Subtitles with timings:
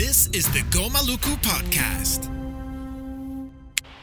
[0.00, 2.30] This is the Gomaluku Podcast.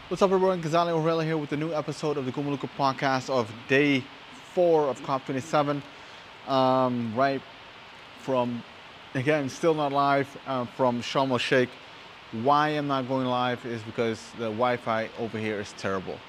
[0.10, 0.62] What's up, everyone?
[0.62, 4.04] Gonzalo Orella here with a new episode of the Gomaluku Podcast of day
[4.54, 5.82] four of COP27.
[6.48, 7.42] Um, right
[8.20, 8.64] from,
[9.16, 11.70] again, still not live uh, from Sharm el Sheikh.
[12.44, 16.20] Why I'm not going live is because the Wi-Fi over here is terrible.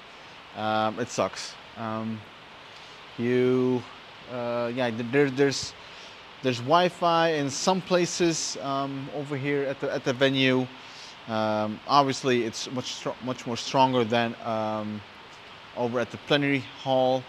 [0.57, 1.53] Um, it sucks.
[1.77, 2.19] Um,
[3.19, 3.83] you,
[4.33, 5.75] uh, yeah, there, there's
[6.41, 10.67] there's Wi-Fi in some places um, over here at the at the venue.
[11.27, 15.01] Um, obviously, it's much much more stronger than um,
[15.75, 17.23] over at the plenary hall,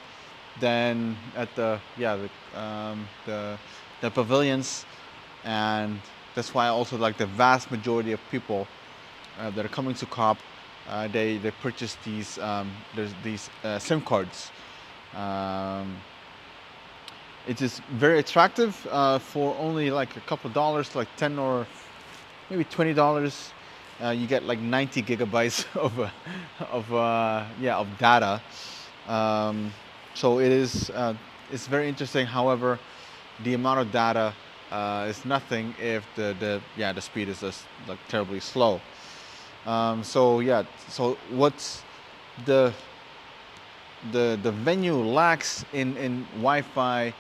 [0.61, 3.59] than at the yeah the um, the,
[4.01, 4.85] the pavilions,
[5.45, 6.01] and
[6.35, 8.67] that's why also like the vast majority of people
[9.39, 10.39] uh, that are coming to COP,
[10.89, 12.71] uh, they they purchase these um,
[13.25, 14.51] these uh, SIM cards.
[15.17, 15.97] Um,
[17.51, 21.67] it is very attractive uh, for only like a couple dollars, like 10 or
[22.49, 23.51] maybe $20.
[24.01, 26.09] Uh, you get like 90 gigabytes of, uh,
[26.71, 28.41] of uh, yeah, of data.
[29.09, 29.73] Um,
[30.15, 31.15] so it is, uh,
[31.51, 32.25] it's very interesting.
[32.25, 32.79] However,
[33.43, 34.33] the amount of data
[34.71, 38.81] uh, is nothing if the, the, yeah, the speed is just like terribly slow.
[39.67, 41.83] Um, so yeah, so what's
[42.45, 42.73] the,
[44.13, 47.13] the, the venue lacks in, in Wi-Fi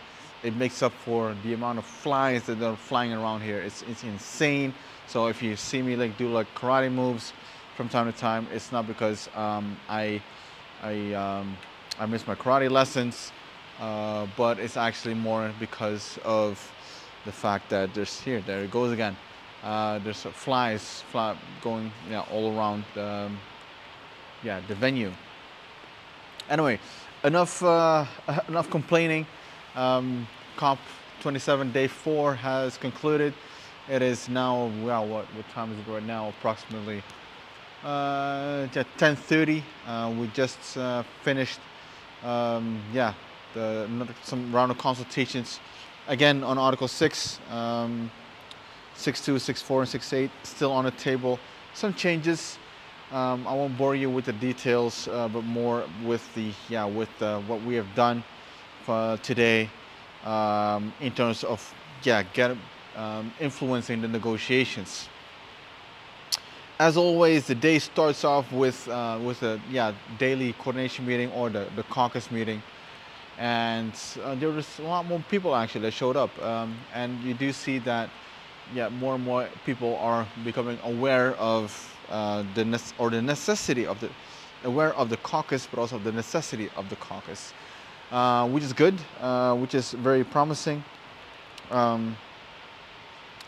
[0.42, 3.60] it makes up for the amount of flies that are flying around here.
[3.60, 4.74] It's, it's insane.
[5.06, 7.33] So if you see me like do like karate moves
[7.77, 10.22] from time to time, it's not because um, I,
[10.83, 11.56] I, um,
[11.98, 13.33] I miss my karate lessons,
[13.80, 16.72] uh, but it's actually more because of
[17.24, 19.16] the fact that there's here, there it goes again.
[19.62, 23.30] Uh, there's flies fly going yeah, all around the,
[24.42, 25.12] yeah, the venue.
[26.48, 26.80] Anyway,
[27.24, 28.06] enough, uh,
[28.48, 29.27] enough complaining.
[29.77, 30.27] Um,
[30.57, 33.35] COP27 day four has concluded.
[33.89, 36.29] It is now, well, what, what time is it right now?
[36.29, 37.03] Approximately
[37.85, 39.63] uh, 10.30.
[39.87, 41.61] Uh, we just uh, finished,
[42.23, 43.14] um, yeah,
[43.55, 45.61] the, some round of consultations.
[46.09, 48.11] Again, on Article 6, um,
[48.97, 51.39] 6.2, 6.4, and 6.8 still on the table.
[51.75, 52.59] Some changes.
[53.13, 57.11] Um, I won't bore you with the details, uh, but more with the, yeah, with
[57.23, 58.23] uh, what we have done
[58.89, 59.68] uh, today
[60.24, 62.57] um, in terms of yeah get
[62.96, 65.08] um, influencing the negotiations.
[66.79, 71.51] As always, the day starts off with uh, with a yeah daily coordination meeting or
[71.51, 72.63] the, the caucus meeting,
[73.39, 73.92] and
[74.23, 77.52] uh, there was a lot more people actually that showed up, um, and you do
[77.52, 78.08] see that
[78.74, 81.70] yeah more and more people are becoming aware of
[82.08, 84.08] uh, the ne- or the necessity of the
[84.64, 87.52] aware of the caucus, but also the necessity of the caucus
[88.11, 90.83] uh, which is good, uh, which is very promising.
[91.71, 92.17] Um,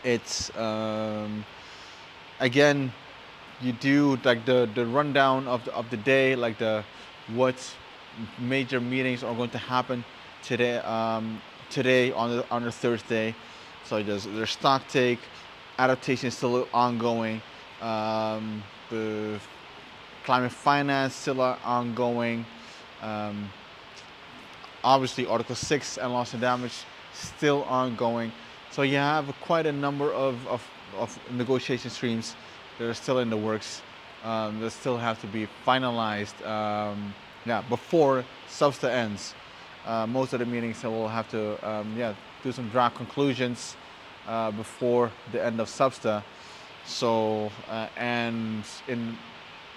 [0.03, 1.45] it's um,
[2.39, 2.91] again,
[3.61, 6.83] you do like the the rundown of the, of the day, like the
[7.33, 7.55] what
[8.39, 10.03] major meetings are going to happen
[10.41, 13.35] today um, today on the, on a Thursday.
[13.83, 15.19] So there's there's stock take,
[15.77, 17.41] adaptation is still ongoing.
[17.81, 19.39] Um, the
[20.23, 22.45] climate finance still ongoing.
[24.83, 26.83] Obviously Article 6 and loss and damage
[27.13, 28.31] still ongoing.
[28.71, 30.67] So you have quite a number of, of,
[30.97, 32.35] of negotiation streams
[32.77, 33.81] that are still in the works
[34.23, 37.13] um, that still have to be finalized um,
[37.45, 39.35] yeah, before SBSTA ends.
[39.85, 42.13] Uh, most of the meetings will have to um, yeah,
[42.43, 43.75] do some draft conclusions
[44.27, 46.23] uh, before the end of SBSTA.
[46.85, 49.17] So, uh, and in,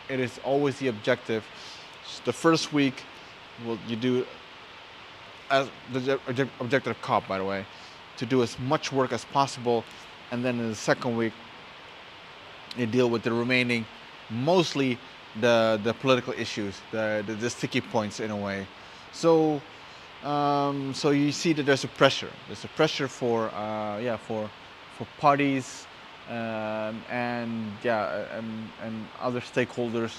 [0.08, 1.44] it is always the objective.
[2.24, 3.02] The first week,
[3.64, 4.26] will you do
[5.50, 6.18] as the
[6.60, 7.64] objective of COP, by the way,
[8.16, 9.84] to do as much work as possible,
[10.30, 11.32] and then in the second week,
[12.76, 13.86] you deal with the remaining,
[14.30, 14.98] mostly
[15.40, 18.66] the the political issues, the the, the sticky points in a way.
[19.12, 19.60] So,
[20.24, 22.30] um, so you see that there's a pressure.
[22.48, 24.50] There's a pressure for uh, yeah for
[24.98, 25.86] for parties
[26.28, 30.18] um, and yeah and and other stakeholders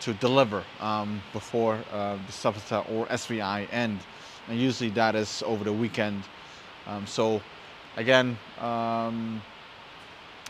[0.00, 4.00] to deliver um, before uh, the SBSTA or SBI end
[4.48, 6.22] and usually that is over the weekend.
[6.86, 7.40] Um, so
[7.96, 9.42] again, um,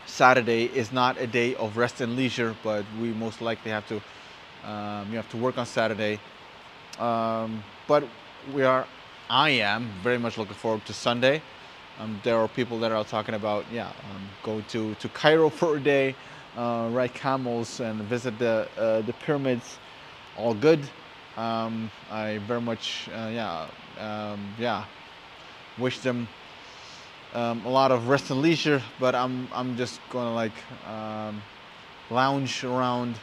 [0.05, 4.01] Saturday is not a day of rest and leisure, but we most likely have to
[4.69, 6.19] um, you have to work on Saturday.
[6.99, 8.03] Um, but
[8.53, 8.87] we are,
[9.29, 11.41] I am very much looking forward to Sunday.
[11.99, 15.77] Um, there are people that are talking about yeah um, go to to Cairo for
[15.77, 16.15] a day,
[16.57, 19.77] uh, ride camels and visit the uh, the pyramids.
[20.37, 20.81] All good.
[21.35, 24.85] Um, I very much, uh, yeah, um, yeah,
[25.77, 26.27] wish them
[27.33, 31.41] um, a lot of rest and leisure, but I'm I'm just gonna like um,
[32.09, 33.19] lounge around,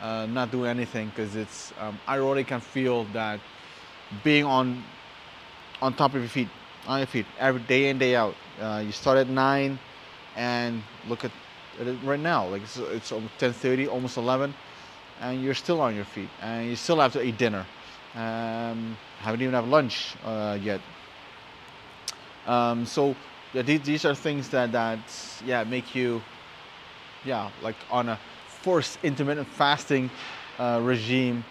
[0.00, 3.40] uh, not do anything because it's I already can feel that
[4.24, 4.84] being on
[5.80, 6.50] on top of your feet,
[6.86, 8.36] on your feet every day in day out.
[8.60, 9.78] Uh, you start at nine,
[10.34, 11.32] and look at,
[11.78, 14.54] it right now, like it's, it's almost 10:30, almost 11,
[15.20, 17.66] and you're still on your feet, and you still have to eat dinner.
[18.14, 20.80] Um, haven't even have lunch uh, yet.
[22.46, 23.16] Um, so
[23.52, 24.98] these, are things that that
[25.44, 26.22] yeah make you
[27.24, 30.10] yeah like on a forced intermittent fasting
[30.58, 31.44] uh, regime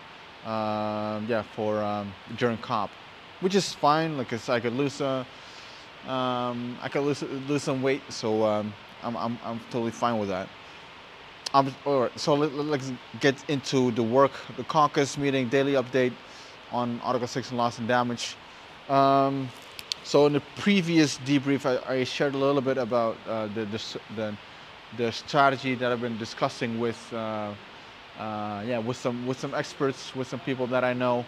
[0.46, 2.90] um, yeah for um, during COP,
[3.42, 4.18] which is fine.
[4.18, 5.26] Like I could lose a,
[6.08, 8.74] um, I could lose lose some weight, so um,
[9.04, 10.48] I'm, I'm I'm totally fine with that.
[11.56, 11.64] All
[12.02, 12.92] right, so let, us
[13.22, 16.12] get into the work, the caucus meeting, daily update
[16.70, 18.36] on Article 6 and loss and damage.
[18.90, 19.48] Um,
[20.04, 24.00] so in the previous debrief, I, I shared a little bit about uh, the, the,
[24.18, 24.38] the,
[24.98, 27.54] the, strategy that I've been discussing with, uh,
[28.20, 31.24] uh, yeah, with some, with some experts, with some people that I know.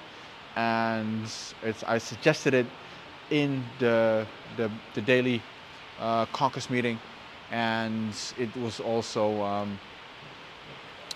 [0.57, 1.23] And
[1.63, 2.65] it's, I suggested it
[3.29, 4.27] in the,
[4.57, 5.41] the, the daily
[6.01, 6.99] uh, caucus meeting.
[7.49, 9.79] And it was also um,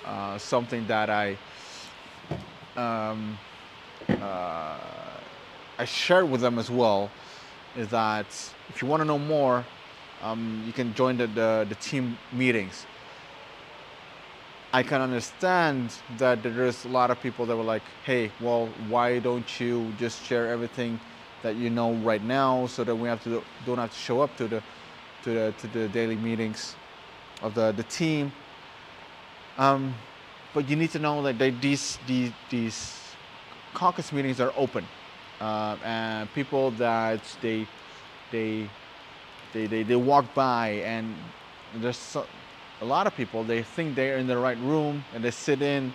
[0.05, 1.37] uh, something that I
[2.75, 3.37] um,
[4.09, 4.77] uh,
[5.77, 7.09] I shared with them as well
[7.75, 8.25] is that
[8.69, 9.65] if you want to know more,
[10.21, 12.85] um, you can join the, the, the, team meetings.
[14.71, 19.19] I can understand that there's a lot of people that were like, hey, well, why
[19.19, 20.99] don't you just share everything
[21.41, 24.35] that you know right now so that we have to don't have to show up
[24.37, 24.63] to the
[25.23, 26.75] to the to the daily meetings
[27.41, 28.31] of the, the team.
[29.57, 29.95] Um,
[30.53, 32.99] but you need to know that they, these, these these
[33.73, 34.85] caucus meetings are open
[35.41, 37.67] uh, and people that they
[38.31, 38.69] they
[39.53, 41.15] they they, they walk by and
[41.77, 42.25] there's so,
[42.81, 45.93] a lot of people they think they're in the right room and they sit in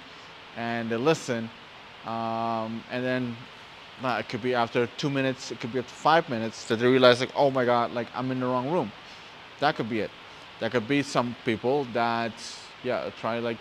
[0.57, 1.51] and they listen
[2.07, 3.37] um, and then
[4.05, 6.87] uh, it could be after two minutes it could be after five minutes that they
[6.87, 8.91] realize like oh my god like i'm in the wrong room.
[9.61, 10.11] That could be it.
[10.61, 12.33] There could be some people that
[12.87, 13.59] yeah try like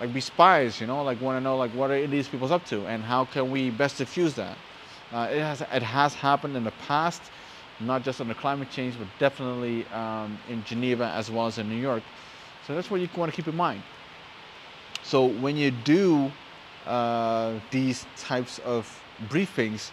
[0.00, 2.66] like be spies, you know, like want to know like what are these people's up
[2.66, 4.56] to and how can we best diffuse that.
[5.12, 7.22] Uh, it has it has happened in the past,
[7.80, 11.68] not just on the climate change, but definitely um, in Geneva as well as in
[11.68, 12.02] New York.
[12.66, 13.82] So that's what you want to keep in mind.
[15.02, 16.32] So when you do
[16.86, 19.90] uh, these types of briefings,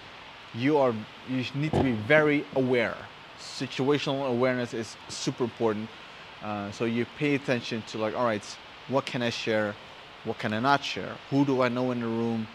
[0.56, 0.95] you are
[1.30, 2.95] you need to be very aware.
[3.39, 5.88] Situational awareness is super important.
[6.43, 8.43] Uh, so you pay attention to like, all right,
[8.88, 9.75] what can I share?
[10.23, 11.15] what can I not share?
[11.29, 12.47] Who do I know in the room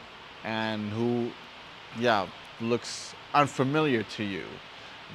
[0.45, 1.31] and who,
[1.99, 2.27] yeah,
[2.61, 4.45] looks unfamiliar to you?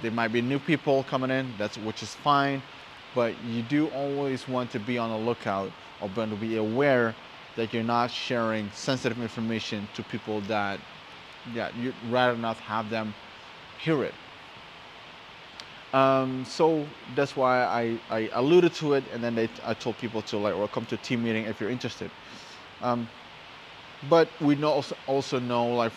[0.01, 2.61] There might be new people coming in, that's which is fine,
[3.15, 5.71] but you do always want to be on the lookout
[6.01, 7.15] or to be aware
[7.55, 10.79] that you're not sharing sensitive information to people that,
[11.53, 13.13] yeah, you'd rather not have them
[13.79, 14.13] hear it.
[15.93, 16.85] Um, so
[17.15, 20.55] that's why I, I alluded to it, and then they, I told people to like,
[20.55, 22.09] or come to a team meeting if you're interested.
[22.81, 23.07] Um,
[24.09, 25.91] but we know also, also know like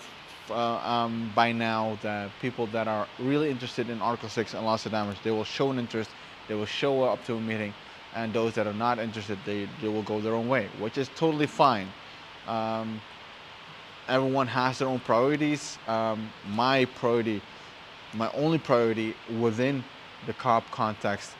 [0.50, 4.84] uh, um, by now that people that are really interested in Article 6 and loss
[4.84, 6.10] of damage, they will show an interest,
[6.48, 7.72] they will show up to a meeting,
[8.14, 11.08] and those that are not interested, they, they will go their own way, which is
[11.16, 11.88] totally fine.
[12.46, 13.00] Um,
[14.08, 15.78] everyone has their own priorities.
[15.88, 17.40] Um, my priority,
[18.14, 19.84] my only priority within
[20.26, 21.32] the COP context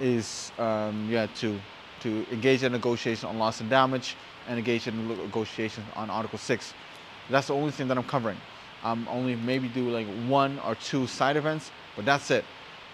[0.00, 1.60] is um, yeah to
[2.00, 4.16] to engage in negotiation on loss and damage
[4.48, 6.74] and engage in negotiations on Article 6.
[7.30, 8.38] That's the only thing that I'm covering.
[8.84, 12.44] I'm only maybe do like one or two side events, but that's it.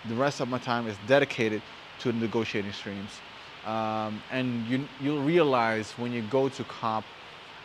[0.08, 1.60] The rest of my time is dedicated
[2.00, 3.20] to the negotiating streams.
[3.66, 7.04] Um, and you, you'll realize when you go to COP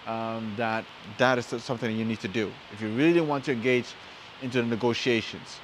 [0.07, 0.85] um, that
[1.17, 2.51] that is something you need to do.
[2.73, 3.93] If you really want to engage
[4.41, 5.59] into the negotiations,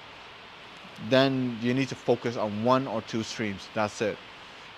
[1.10, 3.68] then you need to focus on one or two streams.
[3.74, 4.18] That's it.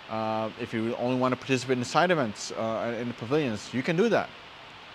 [0.09, 3.83] Uh, if you only want to participate in side events uh, in the pavilions, you
[3.83, 4.29] can do that.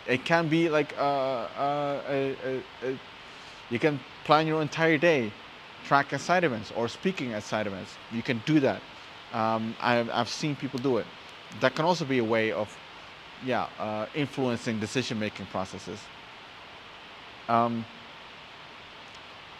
[0.06, 2.32] It can be like uh, uh
[3.70, 5.32] you can plan your entire day
[5.84, 7.94] tracking side events or speaking at side events.
[8.12, 8.80] You can do that.
[9.32, 11.06] Um, I've, I've seen people do it.
[11.60, 12.68] That can also be a way of,
[13.44, 15.98] yeah, uh, influencing decision-making processes.
[17.48, 17.84] Um,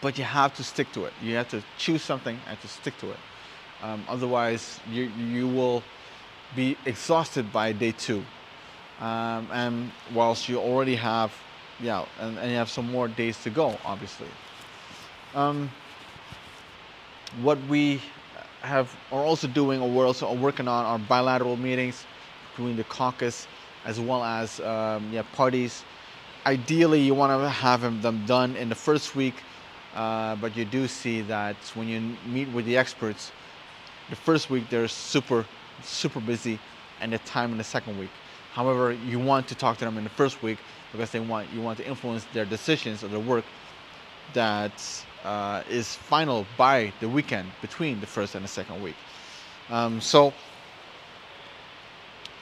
[0.02, 1.14] but you have to stick to it.
[1.22, 3.16] You have to choose something and to stick to it.
[3.82, 5.82] Um, otherwise, you, you will
[6.54, 8.22] be exhausted by day two.
[9.00, 11.32] Um, and whilst you already have,
[11.80, 14.28] yeah, and, and, you have some more days to go, obviously.
[15.34, 15.70] Um,
[17.40, 18.00] what we
[18.60, 22.04] have are also doing, or we're also working on, are bilateral meetings
[22.50, 23.46] between the caucus
[23.84, 25.82] as well as um, yeah, parties.
[26.46, 29.42] Ideally, you want to have them done in the first week,
[29.94, 33.32] uh, but you do see that when you meet with the experts,
[34.10, 35.44] the first week they're super,
[35.82, 36.58] super busy,
[37.00, 38.10] and the time in the second week.
[38.52, 40.58] However, you want to talk to them in the first week
[40.92, 43.44] because they want you want to influence their decisions or their work
[44.34, 44.72] that
[45.24, 48.96] uh, is final by the weekend between the first and the second week.
[49.70, 50.32] Um, so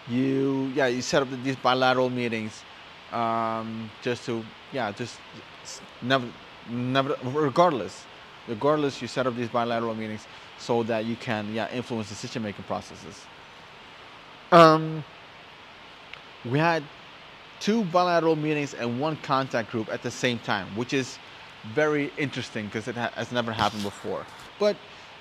[0.08, 2.64] you yeah you set up these bilateral meetings
[3.12, 5.18] um, just to yeah just
[6.02, 6.26] never
[6.70, 8.04] never regardless
[8.48, 10.26] regardless you set up these bilateral meetings
[10.58, 13.24] so that you can yeah influence decision making processes.
[14.52, 15.04] Um,
[16.44, 16.82] we had
[17.60, 21.18] two bilateral meetings and one contact group at the same time, which is
[21.74, 24.26] very interesting because it ha- has never happened before.
[24.58, 24.76] But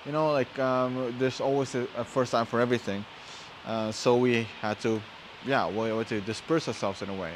[0.05, 3.05] you know, like um, there's always a, a, first time for everything.
[3.65, 5.01] Uh, so we had to,
[5.45, 7.33] yeah, we had to disperse ourselves in a way,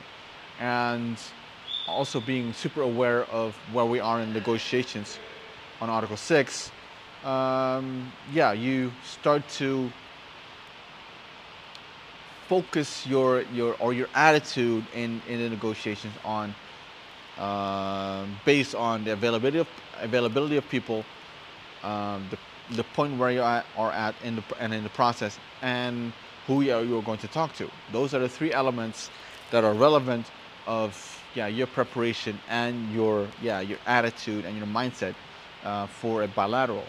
[0.60, 1.18] and
[1.88, 5.20] also being super aware of where we are in negotiations
[5.82, 6.72] on Article Six.
[7.24, 9.92] Um, yeah, you start to
[12.48, 16.54] focus your your or your attitude in in the negotiations on
[17.38, 19.68] uh, based on the availability of
[20.02, 21.06] availability of people,
[21.84, 22.38] um, the
[22.76, 26.14] the point where you are at in the and in the process, and
[26.48, 27.70] who you are, you are going to talk to.
[27.92, 29.10] Those are the three elements
[29.52, 30.26] that are relevant
[30.68, 35.16] of yeah your preparation and your yeah your attitude and your mindset
[35.64, 36.84] uh, for a bilateral.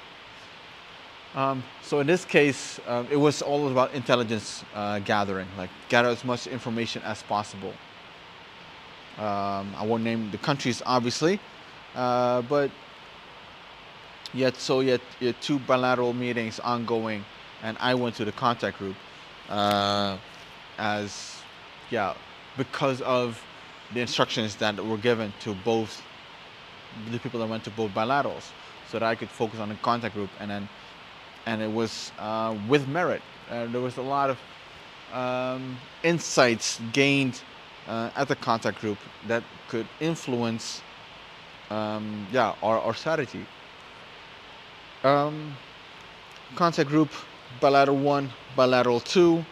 [1.34, 6.08] Um, so in this case, uh, it was all about intelligence uh, gathering, like gather
[6.08, 7.72] as much information as possible.
[9.18, 11.40] Um, I won't name the countries, obviously,
[11.96, 12.70] uh, but
[14.32, 17.24] yet so yet, yet two bilateral meetings ongoing,
[17.62, 18.96] and I went to the contact group
[19.48, 20.16] uh,
[20.78, 21.36] as
[21.90, 22.14] yeah
[22.56, 23.42] because of
[23.92, 26.02] the instructions that were given to both
[27.10, 28.50] the people that went to both bilaterals,
[28.88, 30.68] so that I could focus on the contact group and then
[31.46, 33.22] and it was uh, with merit.
[33.50, 34.38] Uh, there was a lot of
[35.14, 37.40] um, insights gained
[37.88, 38.98] uh, at the contact group
[39.28, 40.82] that could influence,
[41.70, 43.44] um, yeah, our, our strategy.
[45.02, 45.54] Um,
[46.56, 47.10] contact group,
[47.60, 49.44] bilateral one, bilateral two,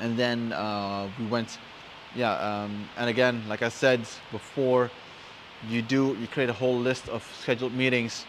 [0.00, 1.58] and then uh, we went,
[2.16, 4.00] yeah, um, and again, like I said
[4.32, 4.90] before,
[5.70, 8.24] you do you create a whole list of scheduled meetings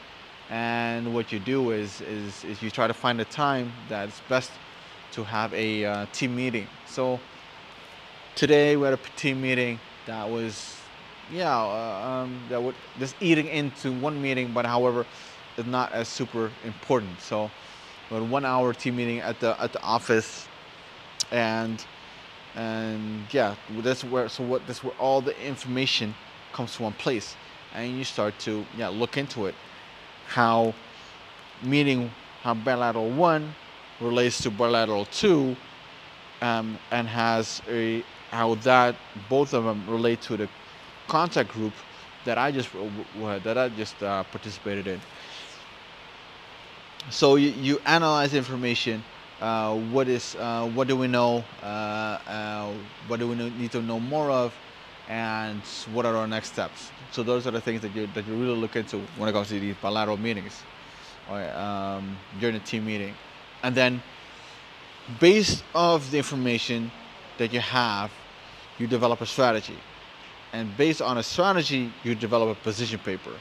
[0.50, 4.50] and what you do is, is, is you try to find a time that's best
[5.12, 6.68] to have a uh, team meeting.
[6.86, 7.20] So
[8.36, 10.80] today we had a team meeting that was,
[11.32, 15.06] yeah, uh, um, that would just eating into one meeting, but however,
[15.58, 17.20] it's not as super important.
[17.20, 17.50] So
[18.10, 20.48] we had one hour team meeting at the at the office,
[21.32, 21.84] and
[22.58, 26.14] and yeah, that's where so what that's where all the information
[26.52, 27.38] comes to one place,
[27.74, 29.56] and you start to yeah look into it
[30.26, 30.74] how
[31.64, 32.12] meaning
[32.44, 33.56] how bilateral one
[34.00, 35.56] relates to bilateral two
[36.42, 38.96] um, and has a how that
[39.30, 40.50] both of them relate to the
[41.08, 41.74] contact group
[42.26, 42.70] that I just
[43.44, 45.00] that I just uh, participated in.
[47.10, 49.04] So you, you analyze information.
[49.42, 51.44] Uh, what is uh, what do we know?
[51.62, 52.74] Uh, uh,
[53.08, 54.54] what do we need to know more of?
[55.10, 55.62] And
[55.94, 56.92] what are our next steps?
[57.12, 59.50] So those are the things that you that you really look into when it comes
[59.50, 60.64] to these bilateral meetings,
[61.30, 63.14] or um, during a team meeting,
[63.62, 64.02] and then
[65.20, 66.92] based off the information
[67.38, 68.12] that you have,
[68.80, 69.78] you develop a strategy,
[70.52, 73.34] and based on a strategy, you develop a position paper,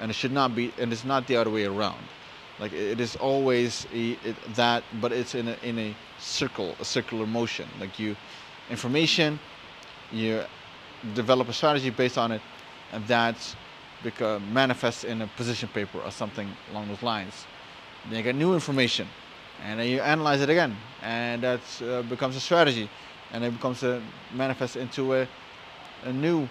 [0.00, 2.02] and it should not be, and it's not the other way around.
[2.58, 6.84] Like it is always a, it, that, but it's in a in a circle, a
[6.84, 7.68] circular motion.
[7.80, 8.16] Like you,
[8.70, 9.40] information,
[10.12, 10.42] you
[11.14, 12.42] develop a strategy based on it,
[12.92, 13.36] and that
[14.02, 17.46] become, manifests in a position paper or something along those lines.
[18.08, 19.08] Then you get new information,
[19.64, 22.88] and then you analyze it again, and that uh, becomes a strategy,
[23.32, 24.00] and it becomes a
[24.32, 25.26] manifest into a,
[26.04, 26.48] a new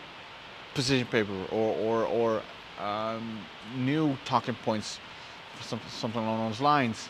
[0.73, 2.41] position paper or or, or
[2.83, 3.39] um,
[3.77, 4.99] new talking points,
[5.61, 7.09] some, something along those lines.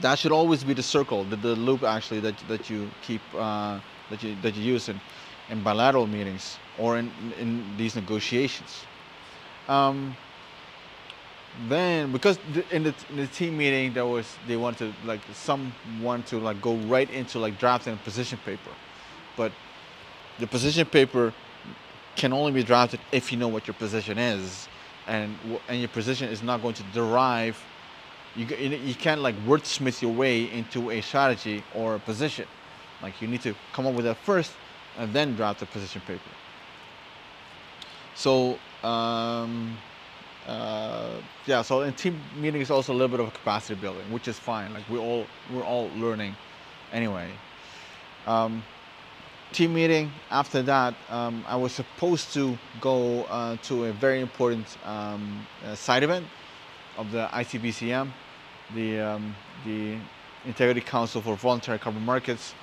[0.00, 3.80] That should always be the circle, the, the loop actually that that you keep uh,
[4.10, 5.00] that you that you use in,
[5.48, 8.84] in bilateral meetings or in, in these negotiations.
[9.68, 10.16] Um,
[11.68, 12.38] then because
[12.70, 16.60] in the, in the team meeting there was they wanted to like someone to like
[16.60, 18.70] go right into like drafting a position paper
[19.36, 19.52] but
[20.38, 21.32] the position paper
[22.14, 24.68] can only be drafted if you know what your position is
[25.06, 25.36] and
[25.68, 27.62] and your position is not going to derive.
[28.36, 32.46] You you can't like wordsmith your way into a strategy or a position.
[33.02, 34.52] Like you need to come up with that first,
[34.98, 36.20] and then draft the position paper.
[38.14, 39.76] So um,
[40.46, 41.10] uh,
[41.46, 44.28] yeah, so in team meeting is also a little bit of a capacity building, which
[44.28, 44.72] is fine.
[44.72, 46.36] Like we all we're all learning
[46.92, 47.30] anyway.
[48.26, 48.62] Um,
[49.56, 54.66] team meeting after that, um, I was supposed to go uh, to a very important
[54.84, 56.26] um, uh, side event
[56.98, 58.10] of the ICVCM,
[58.74, 59.34] the um,
[59.64, 59.96] the
[60.44, 62.54] Integrity Council for Voluntary Carbon Markets,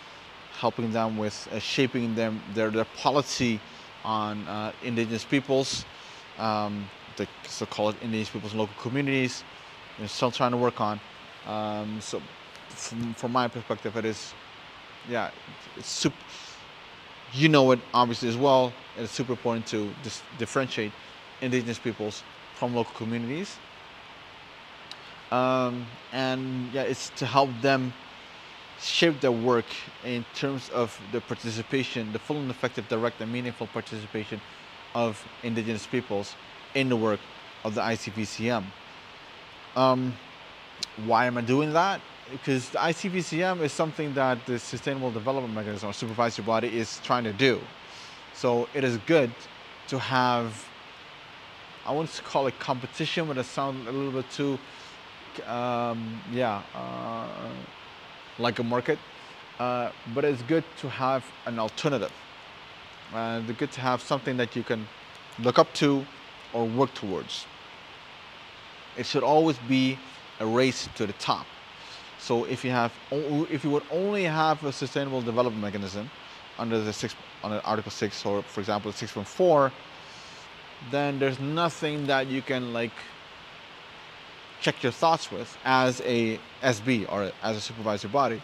[0.60, 3.60] helping them with uh, shaping them their their policy
[4.06, 5.86] on uh, indigenous peoples,
[6.38, 9.44] um, the so-called indigenous peoples and local communities.
[9.98, 11.00] They're still trying to work on.
[11.48, 12.22] Um, so,
[12.70, 14.34] from, from my perspective, it is,
[15.10, 15.32] yeah,
[15.76, 16.18] it's super.
[17.34, 18.74] You know it obviously as well.
[18.96, 20.92] And It's super important to dis- differentiate
[21.42, 22.24] indigenous peoples
[22.54, 23.58] from local communities.
[25.32, 27.94] Um, and yeah, it's to help them
[28.80, 29.66] shape their work
[30.04, 34.40] in terms of the participation, the full and effective, direct, and meaningful participation
[34.94, 36.36] of indigenous peoples
[36.76, 37.20] in the work
[37.66, 38.64] of the ICVCM.
[39.76, 40.14] Um,
[40.98, 42.02] why am I doing that?
[42.32, 47.24] Because the ICVCM is something that the Sustainable Development Mechanism or supervisory body is trying
[47.26, 47.60] to do.
[48.34, 49.32] So it is good
[49.90, 50.68] to have,
[51.86, 54.58] I want to call it competition, but it sounds a little bit too,
[55.48, 57.28] um, yeah, uh,
[58.40, 58.98] like a market.
[59.60, 62.12] Uh, but it's good to have an alternative.
[63.14, 64.88] Uh, it's good to have something that you can
[65.40, 66.06] look up to
[66.54, 67.46] or work towards.
[68.98, 70.00] It should always be
[70.40, 71.46] a race to the top.
[72.24, 72.94] So if you have,
[73.52, 76.10] if you would only have a sustainable development mechanism
[76.58, 77.14] under the six,
[77.44, 79.74] under Article Six, or for example, six point four,
[80.90, 82.94] then there's nothing that you can like
[84.62, 88.42] check your thoughts with as a SB or as a supervisory body.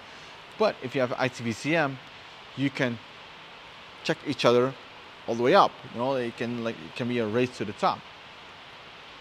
[0.57, 1.95] But if you have ICVCM,
[2.57, 2.99] you can
[4.04, 4.73] check each other
[5.25, 5.71] all the way up.
[5.93, 7.99] You know, it can like it can be a race to the top.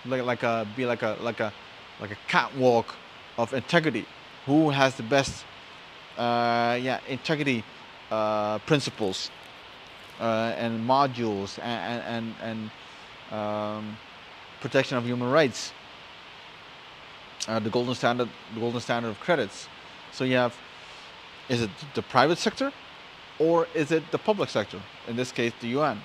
[0.04, 1.52] Like like a be like a like a
[2.00, 2.96] like a catwalk
[3.38, 4.04] of integrity.
[4.48, 5.44] Who has the best
[6.16, 7.62] uh, yeah integrity
[8.10, 9.30] uh, principles
[10.20, 12.70] uh, and modules and and and,
[13.38, 13.96] um,
[14.60, 15.72] protection of human rights.
[17.46, 19.68] Uh, the golden standard, the golden standard of credits.
[20.12, 20.56] So you have,
[21.48, 22.72] is it the private sector,
[23.38, 24.80] or is it the public sector?
[25.06, 26.00] In this case, the UN.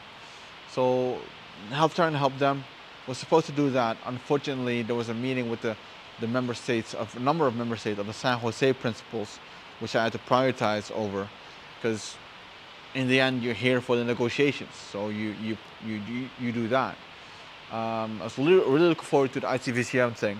[0.69, 1.17] So
[1.69, 2.63] help trying to help them
[3.07, 3.97] was supposed to do that.
[4.05, 5.75] Unfortunately, there was a meeting with the,
[6.19, 9.39] the member states of a number of member states of the San Jose principles,
[9.79, 11.27] which I had to prioritize over,
[11.75, 12.15] because
[12.93, 14.75] in the end you're here for the negotiations.
[14.75, 16.95] So you you you you, you do that.
[17.71, 20.39] Um, I was really, really looking forward to the ICVCM thing.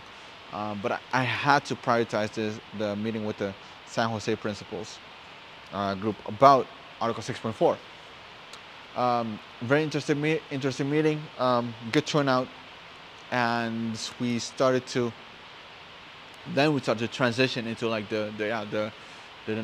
[0.54, 3.56] Um, but I, I, had to prioritize this, the meeting with the
[3.88, 5.00] San Jose Principles
[5.74, 6.68] uh, group about
[7.02, 7.76] Article 6.4.
[8.96, 12.48] Um, very interesting, me- interesting meeting, um, good turnout,
[13.32, 15.12] and we started to.
[16.54, 18.92] Then we started to transition into like the the yeah, the,
[19.46, 19.60] the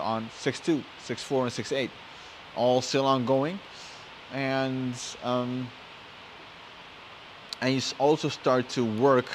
[0.00, 1.90] on 6.2, 6.4, and 6.8,
[2.54, 3.58] all still ongoing,
[4.32, 5.68] and um,
[7.60, 9.26] and you also start to work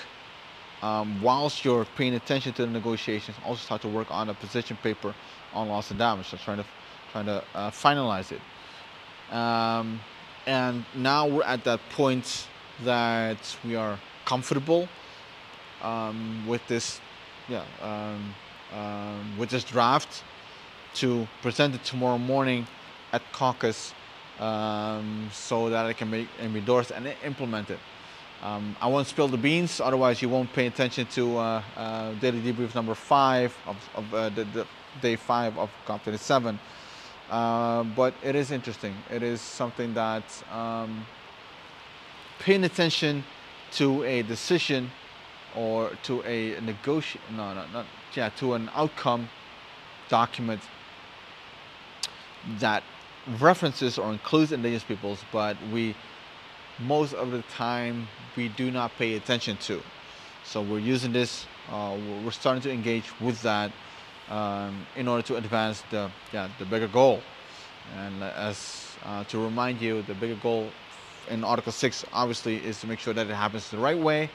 [0.81, 4.77] um, whilst you're paying attention to the negotiations, also start to work on a position
[4.81, 5.13] paper
[5.53, 6.27] on loss and damage.
[6.27, 6.65] So trying to
[7.11, 8.41] trying to uh, finalize it.
[9.35, 9.99] Um,
[10.45, 12.47] and now we're at that point
[12.83, 14.87] that we are comfortable
[15.83, 16.99] um, with this,
[17.47, 18.33] yeah, um,
[18.73, 20.23] um, with this draft
[20.95, 22.67] to present it tomorrow morning
[23.13, 23.93] at caucus
[24.39, 27.79] um, so that it can be endorsed and implemented.
[28.41, 32.41] Um, I won't spill the beans, otherwise you won't pay attention to uh, uh, daily
[32.41, 34.67] debrief number five of, of uh, the, the,
[34.99, 36.57] day five of COP27.
[37.29, 38.93] Uh, but it is interesting.
[39.09, 41.05] It is something that um,
[42.39, 43.23] paying attention
[43.73, 44.91] to a decision
[45.55, 49.29] or to a negotiation, no, no, not, yeah, to an outcome
[50.09, 50.61] document
[52.59, 52.83] that
[53.39, 55.95] references or includes indigenous peoples, but we
[56.79, 59.81] most of the time we do not pay attention to.
[60.43, 63.71] So we're using this, uh, we're starting to engage with that
[64.29, 67.21] um, in order to advance the, yeah, the bigger goal.
[67.97, 70.69] And as uh, to remind you, the bigger goal
[71.29, 74.29] in Article 6 obviously is to make sure that it happens the right way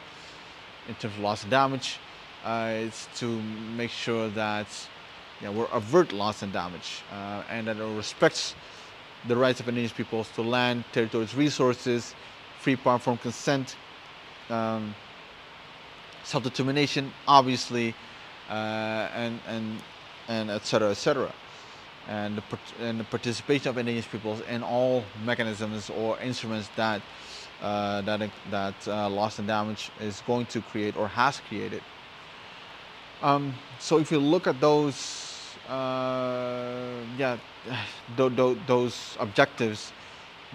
[0.89, 1.99] in terms of loss and damage.
[2.45, 3.41] Uh, it's to
[3.77, 4.67] make sure that
[5.43, 8.55] yeah, we avert loss and damage uh, and that it respects
[9.27, 12.15] the rights of indigenous peoples to land, territories, resources,
[12.61, 13.77] free from consent,
[14.51, 14.95] um,
[16.23, 17.95] self-determination, obviously,
[18.49, 19.79] uh, and and
[20.29, 20.91] and etc.
[20.91, 21.33] etc.
[22.09, 27.03] And the, and the participation of indigenous peoples in all mechanisms or instruments that
[27.63, 31.83] uh, that that uh, loss and damage is going to create or has created.
[33.23, 37.39] Um, so if you look at those, uh, yeah,
[38.17, 39.93] th- th- those objectives,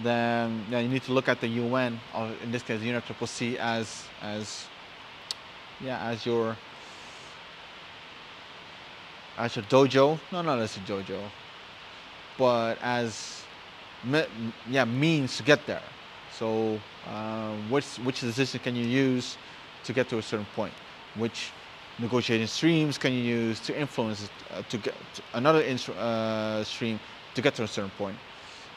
[0.04, 3.56] then yeah, you need to look at the UN, or in this case, the UNFCCC,
[3.58, 4.68] as as
[5.84, 6.56] yeah, as your
[9.38, 10.20] as your dojo.
[10.32, 11.20] No, not as a dojo,
[12.38, 13.44] but as
[14.04, 14.24] me,
[14.70, 15.82] yeah means to get there.
[16.42, 19.38] So uh, which which decision can you use
[19.84, 20.74] to get to a certain point?
[21.14, 21.52] Which
[22.00, 25.64] negotiating streams can you use to influence uh, to get to another
[26.00, 27.00] uh, stream
[27.36, 28.18] to get to a certain point?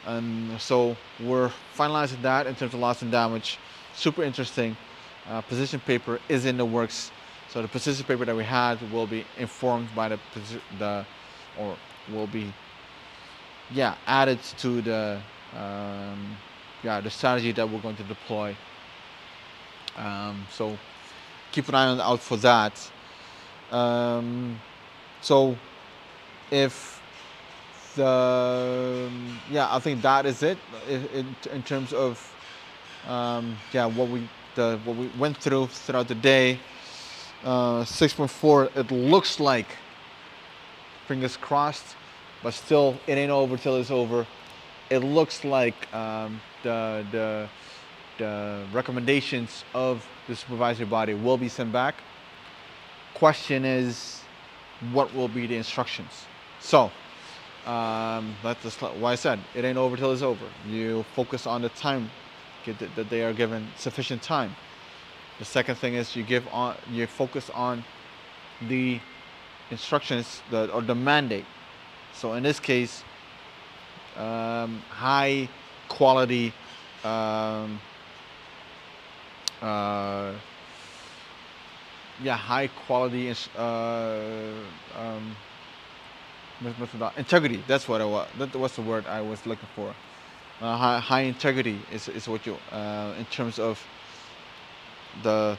[0.05, 3.59] And so we're finalizing that in terms of loss and damage.
[3.95, 4.77] Super interesting.
[5.27, 7.11] Uh, position paper is in the works.
[7.49, 10.19] So the position paper that we had will be informed by the
[10.79, 11.07] the
[11.59, 11.77] or
[12.13, 12.53] will be
[13.71, 15.19] yeah added to the
[15.57, 16.37] um,
[16.85, 18.57] yeah the strategy that we're going to deploy.
[19.97, 20.79] Um, so
[21.53, 22.91] keep an eye out for that.
[23.73, 24.61] Um,
[25.21, 25.57] so
[26.51, 27.01] if
[27.97, 29.11] the
[29.51, 32.35] yeah, I think that is it in, in terms of
[33.09, 36.61] um, yeah what we the what we went through throughout the day.
[37.45, 38.75] Uh, 6.4.
[38.75, 39.67] It looks like
[41.07, 41.95] fingers crossed,
[42.43, 44.27] but still it ain't over till it's over.
[44.91, 47.49] It looks like um, the the
[48.19, 51.95] the recommendations of the supervisory body will be sent back.
[53.15, 54.23] Question is,
[54.93, 56.27] what will be the instructions?
[56.61, 56.91] So,
[57.67, 60.47] um, that's why I said it ain't over till it's over.
[60.69, 62.11] You focus on the time
[62.67, 64.55] that they are given sufficient time.
[65.39, 67.85] The second thing is you give on you focus on
[68.69, 69.01] the
[69.71, 71.47] instructions that or the mandate.
[72.13, 73.03] So in this case,
[74.17, 75.49] um, high
[75.89, 76.53] quality
[77.05, 77.79] um,
[79.63, 80.33] uh,
[82.23, 84.51] yeah, high quality uh,
[84.99, 85.37] um,
[87.17, 87.63] integrity.
[87.67, 88.29] That's what I was.
[88.39, 89.95] That was the word I was looking for.
[90.61, 93.85] Uh, high, high, integrity is, is what you uh, in terms of
[95.23, 95.59] the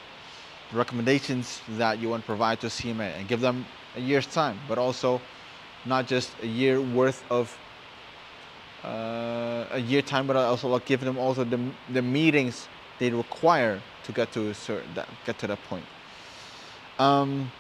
[0.74, 3.66] recommendations that you want to provide to CMA and give them
[3.96, 5.22] a year's time, but also
[5.86, 7.58] not just a year worth of
[8.86, 11.60] uh, a year time, but also like give them also the,
[11.92, 12.68] the meetings
[13.00, 14.54] they require to get to
[14.94, 15.86] that, get to that point.
[17.00, 17.52] Um,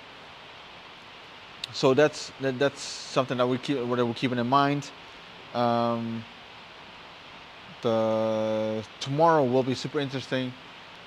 [1.74, 4.90] so that's that, that's something that we keep what we're keeping in mind.
[5.54, 6.24] Um,
[7.82, 10.54] the tomorrow will be super interesting.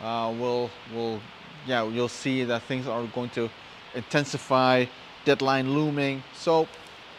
[0.03, 1.21] Uh, we'll we'll
[1.67, 3.49] yeah you'll see that things are going to
[3.95, 4.85] intensify.
[5.25, 6.23] Deadline looming.
[6.35, 6.67] So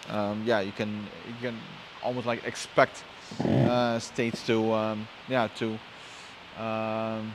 [0.09, 0.89] um, yeah, you can
[1.27, 1.59] you can
[2.03, 3.03] almost like expect
[3.43, 5.77] uh, states to um, yeah to
[6.57, 7.31] um,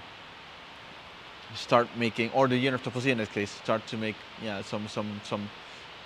[1.55, 5.49] start making, or the UNFCCC in this case, start to make yeah some some some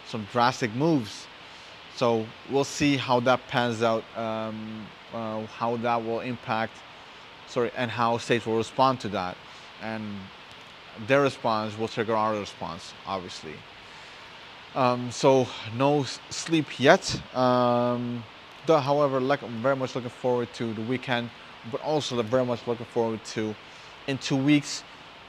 [0.07, 1.27] some drastic moves.
[1.97, 6.75] So we'll see how that pans out, um, uh, how that will impact,
[7.49, 9.37] sorry, and how states will respond to that,
[9.83, 10.05] and
[11.07, 13.55] their response will trigger our response, obviously.
[14.75, 17.21] Um, so no sleep yet.
[17.35, 18.23] Um,
[18.69, 21.31] though, however, like, I'm very much looking forward to the weekend,
[21.73, 23.55] but also very much looking forward to
[24.07, 24.85] in two weeks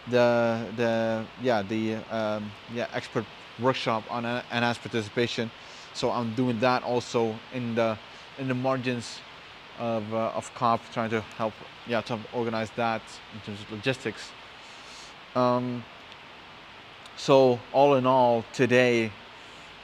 [0.08, 3.26] the the yeah the um, yeah expert
[3.62, 5.50] workshop on enhanced participation.
[5.94, 7.98] So I'm doing that also in the
[8.38, 9.20] in the margins
[9.80, 11.54] of uh, of COP, trying to help
[11.88, 13.02] yeah to organize that
[13.34, 14.32] in terms of logistics.
[15.36, 15.84] Um,
[17.16, 19.12] so all in all, today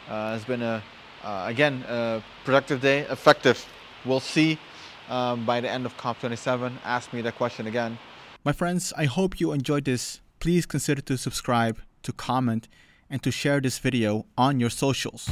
[0.10, 0.82] uh, has been a
[1.26, 3.66] again a productive day, effective.
[4.06, 4.60] We'll see
[5.10, 6.74] um, by the end of COP27.
[6.84, 7.98] Ask me that question again.
[8.44, 10.22] My friends, I hope you enjoyed this.
[10.40, 12.68] Please consider to subscribe, to comment,
[13.10, 15.30] and to share this video on your socials.